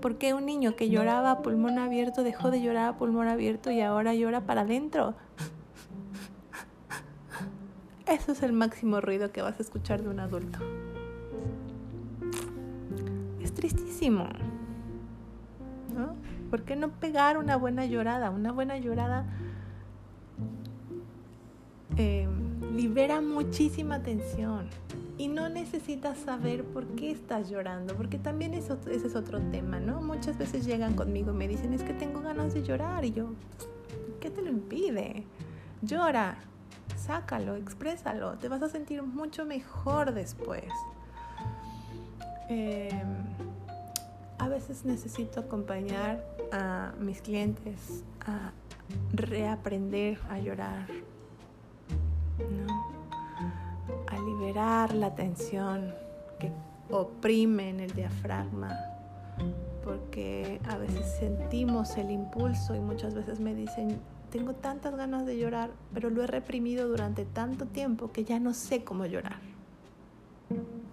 ¿Por 0.00 0.16
qué 0.16 0.32
un 0.32 0.46
niño 0.46 0.76
que 0.76 0.88
lloraba 0.88 1.30
a 1.30 1.42
pulmón 1.42 1.78
abierto 1.78 2.22
dejó 2.22 2.50
de 2.50 2.62
llorar 2.62 2.88
a 2.88 2.96
pulmón 2.96 3.28
abierto 3.28 3.70
y 3.70 3.80
ahora 3.82 4.14
llora 4.14 4.46
para 4.46 4.62
adentro? 4.62 5.14
Eso 8.06 8.32
es 8.32 8.42
el 8.42 8.52
máximo 8.52 9.00
ruido 9.00 9.30
que 9.30 9.42
vas 9.42 9.58
a 9.58 9.62
escuchar 9.62 10.02
de 10.02 10.08
un 10.08 10.20
adulto. 10.20 10.58
Es 13.40 13.52
tristísimo. 13.52 14.26
¿No? 15.94 16.14
¿Por 16.48 16.62
qué 16.62 16.76
no 16.76 16.88
pegar 16.88 17.36
una 17.36 17.56
buena 17.56 17.84
llorada? 17.84 18.30
Una 18.30 18.52
buena 18.52 18.78
llorada 18.78 19.26
Em, 22.00 22.30
libera 22.74 23.20
muchísima 23.20 24.02
tensión 24.02 24.70
y 25.18 25.28
no 25.28 25.50
necesitas 25.50 26.16
saber 26.16 26.64
por 26.64 26.86
qué 26.96 27.10
estás 27.10 27.50
llorando, 27.50 27.94
porque 27.94 28.18
también 28.18 28.54
ese 28.54 28.72
es 28.90 29.14
otro 29.14 29.38
tema, 29.50 29.80
¿no? 29.80 30.00
Muchas 30.00 30.38
veces 30.38 30.64
llegan 30.64 30.94
conmigo 30.94 31.32
y 31.32 31.34
me 31.34 31.46
dicen, 31.46 31.74
es 31.74 31.82
que 31.82 31.92
tengo 31.92 32.22
ganas 32.22 32.54
de 32.54 32.62
llorar 32.62 33.04
y 33.04 33.12
yo, 33.12 33.34
¿qué 34.18 34.30
te 34.30 34.40
lo 34.40 34.48
impide? 34.48 35.26
Llora, 35.82 36.38
sácalo, 36.96 37.56
exprésalo, 37.56 38.38
te 38.38 38.48
vas 38.48 38.62
a 38.62 38.70
sentir 38.70 39.02
mucho 39.02 39.44
mejor 39.44 40.14
después. 40.14 40.72
Em, 42.48 43.26
a 44.38 44.48
veces 44.48 44.86
necesito 44.86 45.40
acompañar 45.40 46.24
a 46.50 46.94
mis 46.98 47.20
clientes 47.20 48.04
a 48.24 48.52
reaprender 49.12 50.18
a 50.30 50.38
llorar, 50.38 50.86
a 54.06 54.18
liberar 54.18 54.94
la 54.94 55.14
tensión 55.14 55.94
que 56.38 56.52
oprime 56.90 57.70
en 57.70 57.80
el 57.80 57.92
diafragma, 57.92 58.76
porque 59.84 60.60
a 60.68 60.76
veces 60.76 61.16
sentimos 61.18 61.96
el 61.96 62.10
impulso 62.10 62.74
y 62.74 62.80
muchas 62.80 63.14
veces 63.14 63.40
me 63.40 63.54
dicen, 63.54 64.00
tengo 64.30 64.54
tantas 64.54 64.96
ganas 64.96 65.26
de 65.26 65.38
llorar, 65.38 65.70
pero 65.92 66.10
lo 66.10 66.22
he 66.22 66.26
reprimido 66.26 66.88
durante 66.88 67.24
tanto 67.24 67.66
tiempo 67.66 68.12
que 68.12 68.24
ya 68.24 68.38
no 68.38 68.54
sé 68.54 68.84
cómo 68.84 69.06
llorar. 69.06 69.40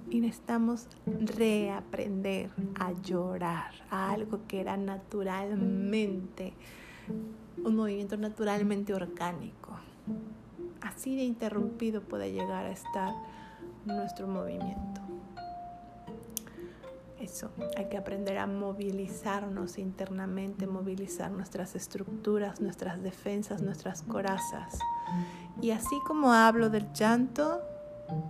Y 0.10 0.22
necesitamos 0.22 0.88
reaprender 1.06 2.50
a 2.80 2.94
llorar, 2.94 3.72
a 3.90 4.12
algo 4.12 4.42
que 4.48 4.62
era 4.62 4.78
naturalmente, 4.78 6.54
un 7.64 7.76
movimiento 7.76 8.16
naturalmente 8.18 8.94
orgánico 8.94 9.78
así 10.82 11.16
de 11.16 11.24
interrumpido 11.24 12.02
puede 12.02 12.32
llegar 12.32 12.66
a 12.66 12.72
estar 12.72 13.14
nuestro 13.86 14.28
movimiento. 14.28 15.02
Eso, 17.20 17.50
hay 17.76 17.86
que 17.86 17.98
aprender 17.98 18.38
a 18.38 18.46
movilizarnos 18.46 19.80
internamente, 19.80 20.68
movilizar 20.68 21.32
nuestras 21.32 21.76
estructuras, 21.76 22.62
nuestras 22.62 23.02
defensas, 23.02 23.62
nuestras 23.62 24.04
corazas. 24.04 24.78
Y 25.62 25.72
así 25.72 26.00
como 26.06 26.32
hablo 26.32 26.70
del 26.70 26.94
llanto, 26.94 27.62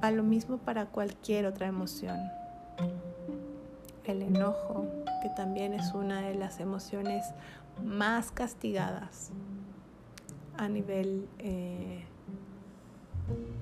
va 0.01 0.11
lo 0.11 0.23
mismo 0.23 0.57
para 0.57 0.85
cualquier 0.85 1.45
otra 1.45 1.67
emoción. 1.67 2.17
El 4.05 4.21
enojo, 4.21 4.87
que 5.21 5.29
también 5.35 5.73
es 5.73 5.93
una 5.93 6.21
de 6.21 6.35
las 6.35 6.61
emociones 6.61 7.25
más 7.83 8.31
castigadas 8.31 9.31
a 10.57 10.69
nivel 10.69 11.27
eh, 11.39 12.05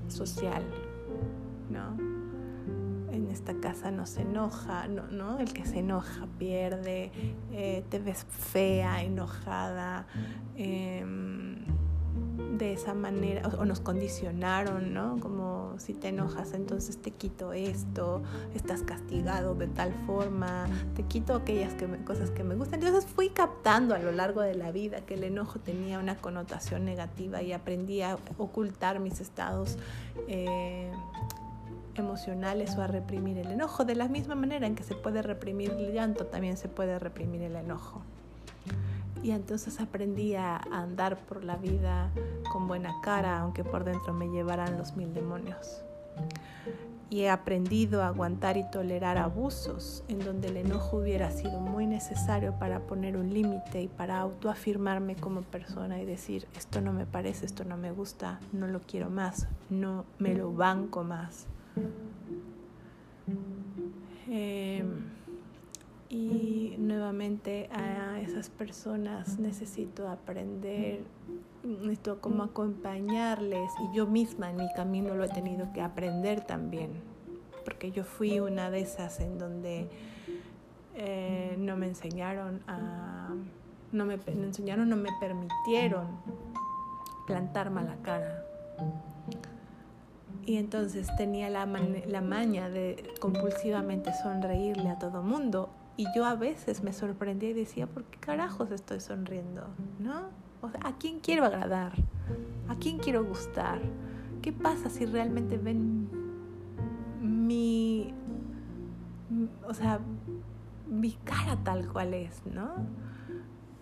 social, 0.07 0.63
¿no? 1.69 1.97
En 3.11 3.27
esta 3.31 3.53
casa 3.59 3.91
no 3.91 4.05
se 4.05 4.21
enoja, 4.21 4.87
¿no? 4.87 5.07
¿no? 5.07 5.39
El 5.39 5.53
que 5.53 5.65
se 5.65 5.79
enoja 5.79 6.27
pierde, 6.37 7.11
eh, 7.51 7.83
te 7.89 7.99
ves 7.99 8.25
fea, 8.29 9.03
enojada. 9.03 10.07
Em, 10.55 11.65
de 12.57 12.73
esa 12.73 12.93
manera, 12.93 13.47
o, 13.59 13.65
nos 13.65 13.79
condicionaron, 13.79 14.93
¿no? 14.93 15.19
Como 15.19 15.44
si 15.79 15.93
te 15.93 16.09
enojas, 16.09 16.53
entonces 16.53 16.97
te 16.97 17.11
quito 17.11 17.53
esto, 17.53 18.21
estás 18.53 18.81
castigado 18.81 19.55
de 19.55 19.67
tal 19.67 19.93
forma, 20.05 20.67
te 20.95 21.03
quito 21.03 21.35
aquellas 21.35 21.73
cosas 22.05 22.31
que 22.31 22.43
me 22.43 22.55
gustan. 22.55 22.81
Entonces 22.83 23.09
fui 23.09 23.29
captando 23.29 23.95
a 23.95 23.99
lo 23.99 24.11
largo 24.11 24.41
de 24.41 24.55
la 24.55 24.71
vida 24.71 25.01
que 25.01 25.15
el 25.15 25.23
enojo 25.23 25.59
tenía 25.59 25.99
una 25.99 26.15
connotación 26.15 26.85
negativa 26.85 27.41
y 27.41 27.53
aprendí 27.53 28.01
a 28.01 28.17
ocultar 28.37 28.99
mis 28.99 29.21
estados. 29.21 29.77
Eh, 30.27 30.91
emocionales 31.97 32.75
o 32.77 32.81
a 32.81 32.87
reprimir 32.87 33.37
el 33.37 33.51
enojo. 33.51 33.85
De 33.85 33.95
la 33.95 34.09
misma 34.09 34.35
manera 34.35 34.67
en 34.67 34.75
que 34.75 34.83
se 34.83 34.95
puede 34.95 35.21
reprimir 35.21 35.71
el 35.71 35.93
llanto, 35.93 36.25
también 36.25 36.57
se 36.57 36.67
puede 36.67 36.99
reprimir 36.99 37.41
el 37.41 37.55
enojo. 37.55 38.01
Y 39.25 39.31
entonces 39.31 39.79
aprendí 39.79 40.35
a 40.35 40.57
andar 40.57 41.17
por 41.25 41.43
la 41.43 41.55
vida 41.55 42.11
con 42.51 42.67
buena 42.67 42.93
cara, 43.01 43.39
aunque 43.39 43.63
por 43.63 43.83
dentro 43.83 44.13
me 44.13 44.27
llevaran 44.27 44.77
los 44.77 44.95
mil 44.95 45.15
demonios. 45.15 45.81
Y 47.09 47.21
he 47.21 47.31
aprendido 47.31 48.03
a 48.03 48.09
aguantar 48.09 48.55
y 48.55 48.69
tolerar 48.69 49.17
abusos 49.17 50.03
en 50.09 50.19
donde 50.19 50.49
el 50.49 50.57
enojo 50.57 50.97
hubiera 50.97 51.31
sido 51.31 51.59
muy 51.59 51.87
necesario 51.87 52.53
para 52.59 52.81
poner 52.81 53.17
un 53.17 53.33
límite 53.33 53.81
y 53.81 53.87
para 53.87 54.19
autoafirmarme 54.19 55.15
como 55.15 55.41
persona 55.41 55.99
y 55.99 56.05
decir, 56.05 56.47
esto 56.55 56.79
no 56.79 56.93
me 56.93 57.07
parece, 57.07 57.47
esto 57.47 57.65
no 57.65 57.77
me 57.77 57.91
gusta, 57.91 58.39
no 58.53 58.67
lo 58.67 58.81
quiero 58.81 59.09
más, 59.09 59.47
no 59.71 60.05
me 60.19 60.35
lo 60.35 60.53
banco 60.53 61.03
más. 61.03 61.47
Em, 64.29 65.09
y 66.15 66.75
nuevamente 66.77 67.69
a 67.73 68.21
esas 68.21 68.49
personas 68.49 69.37
necesito 69.37 70.07
aprender, 70.07 71.01
necesito 71.63 72.21
como 72.21 72.43
acompañarles 72.43 73.69
y 73.83 73.97
yo 73.97 74.07
misma 74.07 74.49
en 74.49 74.57
mi 74.57 74.73
camino 74.73 75.13
lo 75.13 75.25
he 75.25 75.29
tenido 75.29 75.73
que 75.73 75.81
aprender 75.81 76.41
también, 76.45 76.91
porque 77.65 77.91
yo 77.91 78.05
fui 78.05 78.39
una 78.39 78.69
de 78.69 78.79
esas 78.79 79.19
en 79.19 79.37
donde 79.37 79.89
eh, 80.95 81.55
no 81.57 81.75
me 81.75 81.87
enseñaron 81.87 82.61
a, 82.67 83.33
no 83.91 84.05
me, 84.05 84.15
me 84.15 84.45
enseñaron, 84.45 84.87
no 84.87 84.95
me 84.95 85.09
permitieron 85.19 86.07
plantar 87.27 87.71
mala 87.71 87.97
cara. 88.03 88.45
Y 90.45 90.57
entonces 90.57 91.09
tenía 91.17 91.49
la, 91.49 91.65
la 91.65 92.21
maña 92.21 92.69
de 92.69 93.03
compulsivamente 93.19 94.13
sonreírle 94.13 94.89
a 94.89 94.99
todo 94.99 95.23
mundo. 95.23 95.69
Y 95.97 96.05
yo 96.15 96.25
a 96.25 96.35
veces 96.35 96.83
me 96.83 96.91
sorprendía 96.91 97.51
y 97.51 97.53
decía, 97.53 97.87
¿por 97.87 98.03
qué 98.03 98.19
carajos 98.19 98.71
estoy 98.71 98.99
sonriendo? 98.99 99.63
¿No? 99.99 100.45
¿a 100.83 100.97
quién 100.97 101.19
quiero 101.19 101.45
agradar? 101.45 101.93
¿A 102.67 102.75
quién 102.75 102.97
quiero 102.97 103.23
gustar? 103.23 103.79
¿Qué 104.41 104.51
pasa 104.51 104.89
si 104.89 105.05
realmente 105.05 105.57
ven 105.57 106.09
mi, 107.21 108.13
o 109.67 109.73
sea, 109.73 109.99
mi 110.87 111.11
cara 111.23 111.57
tal 111.63 111.87
cual 111.91 112.13
es, 112.13 112.41
¿no? 112.45 112.73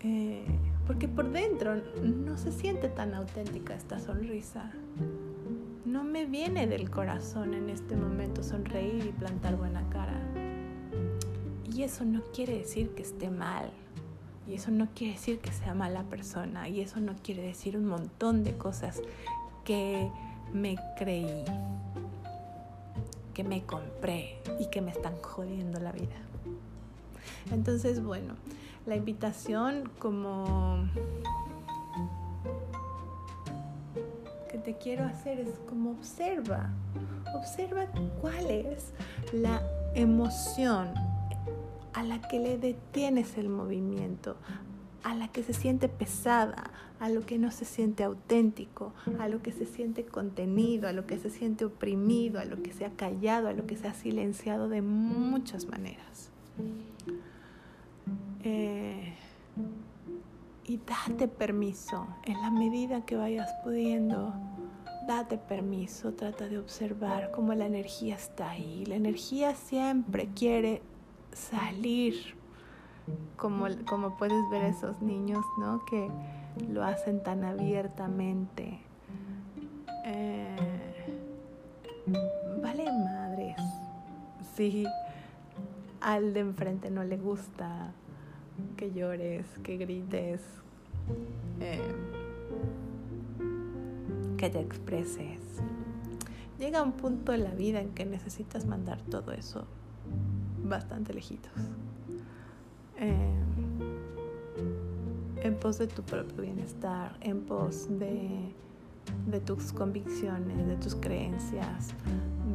Eh, 0.01 0.45
porque 0.85 1.07
por 1.07 1.31
dentro 1.31 1.75
no 2.01 2.37
se 2.37 2.51
siente 2.51 2.89
tan 2.89 3.13
auténtica 3.13 3.73
esta 3.73 3.99
sonrisa. 3.99 4.71
No 5.85 6.03
me 6.03 6.25
viene 6.25 6.67
del 6.67 6.89
corazón 6.89 7.53
en 7.53 7.69
este 7.69 7.95
momento 7.95 8.43
sonreír 8.43 9.05
y 9.05 9.11
plantar 9.11 9.55
buena 9.55 9.87
cara. 9.89 10.19
Y 11.73 11.81
eso 11.81 12.05
no 12.05 12.21
quiere 12.33 12.59
decir 12.59 12.93
que 12.93 13.01
esté 13.01 13.31
mal. 13.31 13.71
Y 14.47 14.53
eso 14.53 14.69
no 14.69 14.89
quiere 14.93 15.13
decir 15.13 15.39
que 15.39 15.51
sea 15.51 15.73
mala 15.73 16.03
persona. 16.03 16.69
Y 16.69 16.81
eso 16.81 16.99
no 16.99 17.15
quiere 17.23 17.41
decir 17.41 17.75
un 17.75 17.85
montón 17.85 18.43
de 18.43 18.55
cosas 18.55 19.01
que 19.63 20.11
me 20.53 20.75
creí, 20.97 21.45
que 23.33 23.43
me 23.43 23.63
compré 23.63 24.39
y 24.59 24.67
que 24.69 24.81
me 24.81 24.91
están 24.91 25.15
jodiendo 25.21 25.79
la 25.79 25.91
vida. 25.91 26.15
Entonces, 27.51 28.03
bueno, 28.03 28.35
la 28.85 28.95
invitación 28.95 29.89
como 29.97 30.85
que 34.51 34.59
te 34.59 34.77
quiero 34.77 35.05
hacer 35.05 35.39
es 35.39 35.57
como 35.67 35.91
observa, 35.91 36.69
observa 37.33 37.87
cuál 38.21 38.51
es 38.51 38.91
la 39.31 39.61
emoción 39.95 40.93
a 41.93 42.03
la 42.03 42.21
que 42.21 42.39
le 42.39 42.57
detienes 42.57 43.37
el 43.37 43.49
movimiento, 43.49 44.35
a 45.03 45.15
la 45.15 45.27
que 45.27 45.43
se 45.43 45.53
siente 45.53 45.89
pesada, 45.89 46.71
a 46.99 47.09
lo 47.09 47.25
que 47.25 47.37
no 47.37 47.51
se 47.51 47.65
siente 47.65 48.03
auténtico, 48.03 48.93
a 49.19 49.27
lo 49.27 49.41
que 49.41 49.51
se 49.51 49.65
siente 49.65 50.05
contenido, 50.05 50.87
a 50.87 50.93
lo 50.93 51.05
que 51.05 51.17
se 51.17 51.29
siente 51.29 51.65
oprimido, 51.65 52.39
a 52.39 52.45
lo 52.45 52.63
que 52.63 52.71
se 52.71 52.85
ha 52.85 52.91
callado, 52.91 53.49
a 53.49 53.53
lo 53.53 53.67
que 53.67 53.75
se 53.75 53.87
ha 53.87 53.93
silenciado 53.93 54.69
de 54.69 54.81
muchas 54.81 55.67
maneras. 55.67 56.31
Eh, 58.43 59.13
y 60.65 60.77
date 60.77 61.27
permiso, 61.27 62.07
en 62.23 62.41
la 62.41 62.49
medida 62.49 63.05
que 63.05 63.17
vayas 63.17 63.51
pudiendo, 63.63 64.33
date 65.07 65.37
permiso, 65.37 66.13
trata 66.13 66.47
de 66.47 66.57
observar 66.57 67.31
cómo 67.31 67.53
la 67.53 67.65
energía 67.65 68.15
está 68.15 68.51
ahí. 68.51 68.85
La 68.85 68.95
energía 68.95 69.55
siempre 69.55 70.29
quiere 70.33 70.81
salir, 71.35 72.35
como, 73.35 73.67
como 73.85 74.17
puedes 74.17 74.49
ver 74.49 74.63
esos 74.65 75.01
niños, 75.01 75.43
¿no? 75.57 75.83
Que 75.85 76.09
lo 76.69 76.83
hacen 76.83 77.21
tan 77.23 77.43
abiertamente. 77.43 78.79
Eh, 80.05 80.55
vale 82.61 82.85
madres. 82.91 83.57
Sí, 84.55 84.85
al 86.01 86.33
de 86.33 86.41
enfrente 86.41 86.89
no 86.89 87.03
le 87.03 87.17
gusta 87.17 87.91
que 88.77 88.91
llores, 88.91 89.45
que 89.63 89.77
grites, 89.77 90.41
eh, 91.59 91.95
que 94.37 94.49
te 94.49 94.59
expreses. 94.59 95.39
Llega 96.59 96.83
un 96.83 96.93
punto 96.93 97.33
en 97.33 97.43
la 97.43 97.51
vida 97.51 97.81
en 97.81 97.93
que 97.93 98.05
necesitas 98.05 98.65
mandar 98.65 99.01
todo 99.01 99.31
eso 99.31 99.65
bastante 100.63 101.13
lejitos. 101.13 101.51
Eh, 102.99 103.43
en 105.41 105.55
pos 105.55 105.77
de 105.77 105.87
tu 105.87 106.03
propio 106.03 106.41
bienestar, 106.41 107.17
en 107.21 107.41
pos 107.41 107.87
de, 107.99 108.53
de 109.27 109.39
tus 109.41 109.73
convicciones, 109.73 110.67
de 110.67 110.77
tus 110.77 110.95
creencias, 110.95 111.93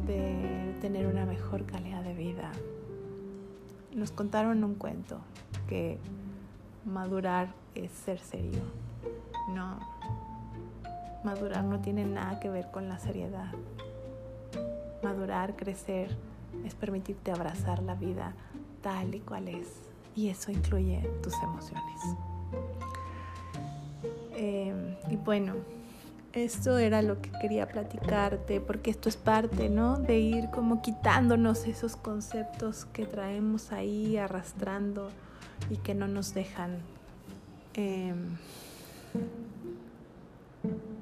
de 0.07 0.75
tener 0.81 1.05
una 1.05 1.25
mejor 1.25 1.65
calidad 1.65 2.03
de 2.03 2.13
vida. 2.13 2.51
Nos 3.93 4.11
contaron 4.11 4.63
un 4.63 4.75
cuento 4.75 5.19
que 5.67 5.99
madurar 6.85 7.53
es 7.75 7.91
ser 7.91 8.19
serio. 8.19 8.61
No, 9.53 9.79
madurar 11.23 11.63
no 11.63 11.79
tiene 11.79 12.05
nada 12.05 12.39
que 12.39 12.49
ver 12.49 12.71
con 12.71 12.89
la 12.89 12.97
seriedad. 12.97 13.51
Madurar, 15.03 15.55
crecer, 15.55 16.15
es 16.65 16.75
permitirte 16.75 17.31
abrazar 17.31 17.81
la 17.83 17.95
vida 17.95 18.33
tal 18.81 19.15
y 19.15 19.19
cual 19.19 19.47
es. 19.47 19.67
Y 20.15 20.29
eso 20.29 20.51
incluye 20.51 21.01
tus 21.21 21.33
emociones. 21.43 22.01
Eh, 24.33 24.97
y 25.09 25.15
bueno, 25.17 25.53
esto 26.33 26.77
era 26.77 27.01
lo 27.01 27.21
que 27.21 27.31
quería 27.41 27.67
platicarte, 27.67 28.61
porque 28.61 28.91
esto 28.91 29.09
es 29.09 29.17
parte, 29.17 29.69
¿no? 29.69 29.97
De 29.97 30.19
ir 30.19 30.49
como 30.51 30.81
quitándonos 30.81 31.65
esos 31.65 31.95
conceptos 31.95 32.85
que 32.85 33.05
traemos 33.05 33.71
ahí 33.71 34.17
arrastrando 34.17 35.09
y 35.69 35.77
que 35.77 35.95
no 35.95 36.07
nos 36.07 36.33
dejan 36.33 36.77
em, 37.73 38.37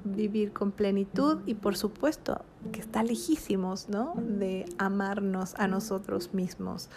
vivir 0.04 0.52
con 0.52 0.72
plenitud 0.72 1.40
y 1.46 1.54
por 1.54 1.76
supuesto 1.76 2.40
que 2.72 2.80
está 2.80 3.02
lejísimos, 3.02 3.88
¿no? 3.88 4.14
De 4.16 4.66
amarnos 4.78 5.54
a 5.56 5.68
nosotros 5.68 6.34
mismos. 6.34 6.88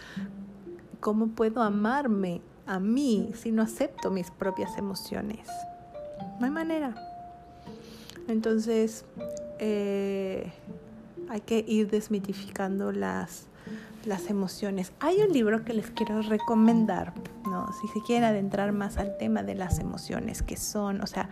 ¿Cómo 0.99 1.27
puedo 1.27 1.61
amarme 1.61 2.41
a 2.65 2.79
mí 2.79 3.31
si 3.35 3.51
no 3.51 3.61
acepto 3.61 4.11
mis 4.11 4.31
propias 4.31 4.77
emociones? 4.77 5.47
No 6.39 6.45
hay 6.45 6.51
manera. 6.51 6.95
Entonces, 8.27 9.05
eh, 9.59 10.51
hay 11.29 11.41
que 11.41 11.63
ir 11.67 11.89
desmitificando 11.89 12.91
las 12.91 13.47
las 14.05 14.29
emociones. 14.29 14.93
Hay 14.99 15.21
un 15.21 15.31
libro 15.31 15.63
que 15.63 15.73
les 15.73 15.91
quiero 15.91 16.21
recomendar, 16.21 17.13
¿no? 17.43 17.71
Si 17.73 17.87
se 17.87 18.01
quieren 18.05 18.23
adentrar 18.23 18.71
más 18.71 18.97
al 18.97 19.17
tema 19.17 19.43
de 19.43 19.55
las 19.55 19.79
emociones, 19.79 20.41
que 20.41 20.57
son, 20.57 21.01
o 21.01 21.07
sea, 21.07 21.29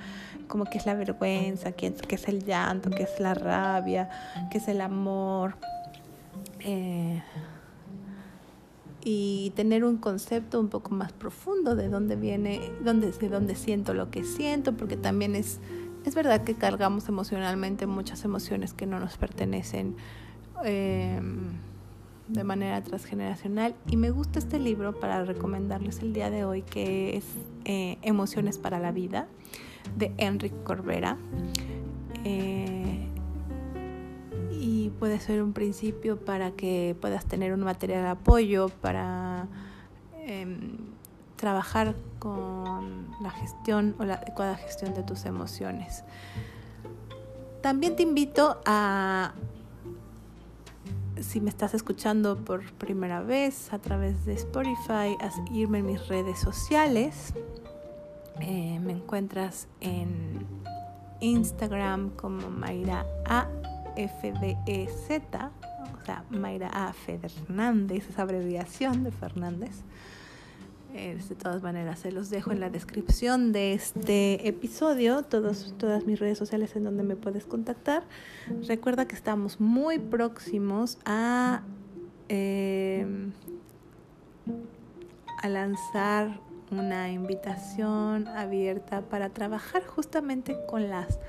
como 0.48 0.66
que 0.66 0.78
es 0.78 0.86
la 0.86 0.94
vergüenza, 0.94 1.72
que, 1.72 1.94
es 2.10 2.28
el 2.28 2.44
llanto, 2.44 2.90
que 2.90 3.04
es 3.04 3.20
la 3.20 3.34
rabia, 3.34 4.10
que 4.52 4.60
es 4.60 4.68
el 4.68 4.82
amor. 4.82 5.56
Eh, 6.60 7.22
y 9.02 9.52
tener 9.56 9.86
un 9.86 9.98
concepto 9.98 10.60
un 10.60 10.68
poco 10.68 10.94
más 10.94 11.14
profundo 11.14 11.76
de 11.76 11.88
dónde 11.88 12.16
viene, 12.16 12.60
dónde, 12.84 13.12
de 13.12 13.30
dónde 13.30 13.56
siento 13.56 13.94
lo 13.94 14.12
que 14.12 14.24
siento, 14.24 14.76
porque 14.76 14.98
también 14.98 15.36
es, 15.36 15.60
es 16.06 16.16
verdad 16.16 16.44
que 16.44 16.56
cargamos 16.56 17.08
emocionalmente 17.08 17.88
muchas 17.88 18.26
emociones 18.26 18.74
que 18.74 18.86
no 18.86 19.00
nos 19.00 19.18
pertenecen. 19.18 19.96
Eh, 20.66 21.22
de 22.30 22.44
manera 22.44 22.82
transgeneracional 22.84 23.76
y 23.88 23.98
me 23.98 24.12
gusta 24.12 24.40
este 24.40 24.60
libro 24.60 24.98
para 25.00 25.26
recomendarles 25.26 26.00
el 26.00 26.14
día 26.14 26.30
de 26.30 26.46
hoy 26.46 26.62
que 26.62 27.18
es 27.18 27.26
eh, 27.66 27.98
Emociones 28.04 28.58
para 28.60 28.80
la 28.80 28.92
Vida 28.92 29.28
de 29.98 30.14
Enrique 30.18 30.56
Corbera 30.64 31.18
eh, 32.24 33.08
y 34.52 34.90
puede 35.00 35.20
ser 35.20 35.42
un 35.42 35.54
principio 35.54 36.20
para 36.20 36.52
que 36.52 36.96
puedas 37.02 37.26
tener 37.26 37.52
un 37.52 37.62
material 37.62 38.04
de 38.04 38.10
apoyo 38.10 38.70
para 38.70 39.48
em, 40.26 40.78
trabajar 41.36 41.96
con 42.20 43.08
la 43.24 43.32
gestión 43.32 43.96
o 43.98 44.06
la 44.06 44.16
adecuada 44.16 44.56
gestión 44.56 44.94
de 44.94 45.02
tus 45.02 45.26
emociones. 45.26 46.04
También 47.62 47.96
te 47.96 48.04
invito 48.04 48.62
a 48.66 49.34
si 51.24 51.42
me 51.42 51.50
estás 51.50 51.74
escuchando 51.74 52.38
por 52.38 52.64
primera 52.74 53.22
vez 53.22 53.72
a 53.74 53.80
través 53.80 54.26
de 54.26 54.34
Spotify, 54.34 55.16
a 55.20 55.30
irme 55.52 55.80
en 55.80 55.86
mis 55.86 56.08
redes 56.08 56.40
sociales. 56.40 57.34
Eh, 58.42 58.80
me 58.80 58.94
encuentras 58.94 59.68
en 59.82 60.46
Instagram 61.20 62.12
como 62.12 62.50
Mayra 62.50 63.06
AFDEZ, 63.26 64.58
o 64.68 66.00
está 66.00 66.24
Mayra 66.30 66.70
A. 66.74 66.94
Fernández, 66.94 68.10
esa 68.10 68.22
abreviación 68.22 69.04
de 69.04 69.12
Fernández. 69.12 69.84
De 70.94 71.36
todas 71.36 71.62
maneras, 71.62 72.00
se 72.00 72.12
los 72.12 72.30
dejo 72.30 72.52
en 72.52 72.60
la 72.60 72.70
descripción 72.70 73.52
de 73.52 73.74
este 73.74 74.48
episodio, 74.48 75.24
todos, 75.24 75.76
todas 75.78 76.06
mis 76.06 76.20
redes 76.20 76.38
sociales 76.38 76.76
en 76.76 76.84
donde 76.84 77.04
me 77.04 77.16
puedes 77.16 77.46
contactar. 77.46 78.04
Recuerda 78.68 79.08
que 79.08 79.16
estamos 79.16 79.60
muy 79.60 80.00
próximos 80.00 80.98
a, 81.06 81.62
eh, 82.28 83.06
a 85.42 85.50
lanzar 85.50 86.40
una 86.72 87.12
invitación 87.12 88.28
abierta 88.28 89.02
para 89.02 89.30
trabajar 89.30 89.86
justamente 89.86 90.58
con 90.68 90.90
las 90.90 91.20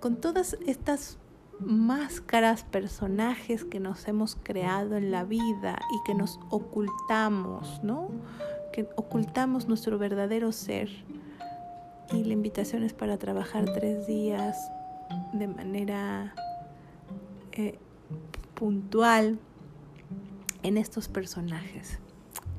con 0.00 0.16
todas 0.16 0.56
estas 0.66 1.18
máscaras, 1.60 2.64
personajes 2.64 3.64
que 3.64 3.78
nos 3.78 4.08
hemos 4.08 4.36
creado 4.42 4.96
en 4.96 5.12
la 5.12 5.22
vida 5.22 5.78
y 5.92 6.04
que 6.04 6.14
nos 6.14 6.40
ocultamos, 6.50 7.80
¿no? 7.84 8.08
Que 8.72 8.88
ocultamos 8.96 9.68
nuestro 9.68 9.98
verdadero 9.98 10.52
ser. 10.52 10.88
Y 12.12 12.24
la 12.24 12.32
invitación 12.32 12.82
es 12.82 12.92
para 12.92 13.18
trabajar 13.18 13.64
tres 13.72 14.06
días 14.06 14.56
de 15.32 15.46
manera 15.46 16.34
eh, 17.52 17.78
puntual 18.54 19.38
en 20.62 20.76
estos 20.76 21.08
personajes. 21.08 21.98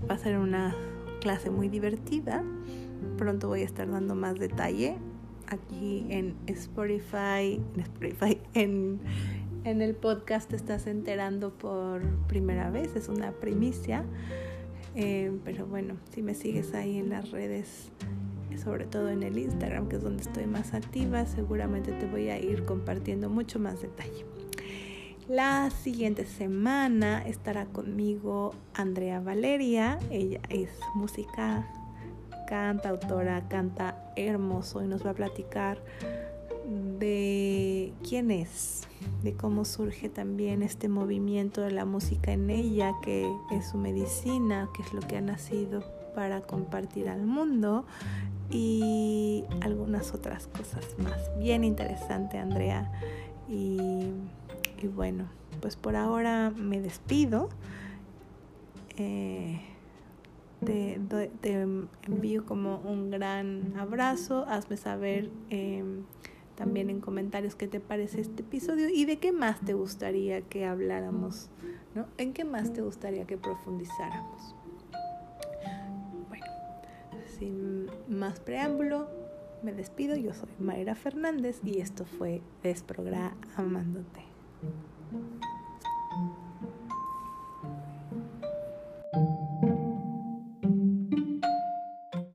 Va 0.09 0.15
a 0.15 0.17
ser 0.17 0.37
una 0.37 0.75
clase 1.21 1.49
muy 1.49 1.69
divertida. 1.69 2.43
Pronto 3.17 3.47
voy 3.47 3.61
a 3.61 3.65
estar 3.65 3.89
dando 3.89 4.15
más 4.15 4.39
detalle 4.39 4.97
aquí 5.47 6.05
en 6.09 6.35
Spotify, 6.47 7.61
en, 7.75 7.79
Spotify, 7.79 8.41
en, 8.53 8.99
en 9.63 9.81
el 9.81 9.95
podcast 9.95 10.51
estás 10.53 10.87
enterando 10.87 11.53
por 11.53 12.01
primera 12.27 12.69
vez, 12.69 12.95
es 12.95 13.07
una 13.07 13.31
primicia. 13.31 14.03
Eh, 14.95 15.31
pero 15.43 15.65
bueno, 15.65 15.95
si 16.13 16.21
me 16.21 16.35
sigues 16.35 16.73
ahí 16.73 16.97
en 16.97 17.09
las 17.09 17.31
redes, 17.31 17.89
sobre 18.63 18.85
todo 18.85 19.09
en 19.09 19.23
el 19.23 19.37
Instagram, 19.37 19.89
que 19.89 19.95
es 19.95 20.03
donde 20.03 20.23
estoy 20.23 20.45
más 20.45 20.73
activa, 20.73 21.25
seguramente 21.25 21.91
te 21.91 22.05
voy 22.05 22.29
a 22.29 22.39
ir 22.39 22.65
compartiendo 22.65 23.29
mucho 23.29 23.59
más 23.59 23.81
detalle. 23.81 24.25
La 25.27 25.69
siguiente 25.69 26.25
semana 26.25 27.21
estará 27.25 27.65
conmigo 27.65 28.53
Andrea 28.73 29.21
Valeria. 29.21 29.97
Ella 30.11 30.41
es 30.49 30.69
música, 30.95 31.65
canta, 32.47 32.89
autora, 32.89 33.47
canta 33.47 34.11
hermoso 34.17 34.83
y 34.83 34.87
nos 34.87 35.05
va 35.05 35.11
a 35.11 35.13
platicar 35.13 35.81
de 36.99 37.93
quién 38.07 38.31
es, 38.31 38.83
de 39.23 39.33
cómo 39.33 39.65
surge 39.65 40.09
también 40.09 40.63
este 40.63 40.89
movimiento 40.89 41.61
de 41.61 41.71
la 41.71 41.85
música 41.85 42.31
en 42.31 42.49
ella, 42.49 42.93
que 43.03 43.29
es 43.51 43.69
su 43.69 43.77
medicina, 43.77 44.69
que 44.75 44.81
es 44.83 44.93
lo 44.93 45.01
que 45.01 45.17
ha 45.17 45.21
nacido 45.21 45.83
para 46.15 46.41
compartir 46.41 47.09
al 47.09 47.25
mundo 47.25 47.85
y 48.49 49.43
algunas 49.61 50.13
otras 50.13 50.47
cosas 50.47 50.85
más. 50.99 51.37
Bien 51.39 51.63
interesante, 51.63 52.37
Andrea. 52.37 52.91
Y 53.47 54.11
bueno, 54.95 55.25
pues 55.61 55.75
por 55.75 55.95
ahora 55.95 56.51
me 56.51 56.81
despido. 56.81 57.49
Eh, 58.97 59.61
te, 60.65 60.99
envío 62.03 62.45
como 62.45 62.77
un 62.77 63.09
gran 63.09 63.73
abrazo. 63.77 64.45
Hazme 64.47 64.77
saber 64.77 65.29
em, 65.49 66.03
también 66.55 66.89
en 66.89 67.01
comentarios 67.01 67.55
qué 67.55 67.67
te 67.67 67.79
parece 67.79 68.21
este 68.21 68.41
episodio 68.41 68.89
y 68.89 69.05
de 69.05 69.17
qué 69.17 69.31
más 69.31 69.59
te 69.61 69.73
gustaría 69.73 70.41
que 70.41 70.65
habláramos, 70.65 71.49
¿no? 71.95 72.05
¿En 72.17 72.33
qué 72.33 72.45
más 72.45 72.73
te 72.73 72.81
gustaría 72.81 73.25
que 73.25 73.37
profundizáramos? 73.37 74.55
Bueno, 76.29 76.45
sin 77.39 77.87
más 78.07 78.39
preámbulo, 78.39 79.07
me 79.63 79.73
despido. 79.73 80.15
Yo 80.15 80.33
soy 80.33 80.49
Mayra 80.59 80.95
Fernández 80.95 81.59
y 81.63 81.79
esto 81.79 82.05
fue 82.05 82.41
Desprogramándote. 82.61 84.23